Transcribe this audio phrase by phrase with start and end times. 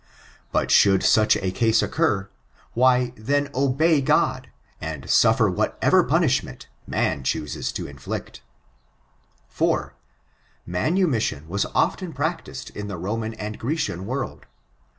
[0.51, 2.27] But should such case occur,
[2.73, 4.49] why, then obey God,
[4.81, 8.41] and suffer whatever punishment man chooses to inflict
[9.49, 9.93] 4.
[10.65, 14.47] Manumission was often practised in the Boman and Grecian world.